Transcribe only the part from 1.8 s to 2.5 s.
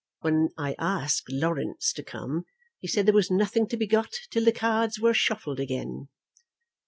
to come,